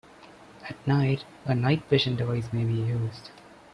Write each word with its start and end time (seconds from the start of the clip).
At 0.67 0.87
night, 0.87 1.25
a 1.45 1.53
night-vision 1.53 2.15
device 2.15 2.51
may 2.51 2.63
be 2.63 2.73
used. 2.73 3.29